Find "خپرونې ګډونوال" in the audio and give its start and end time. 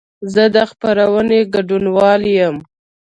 0.69-2.21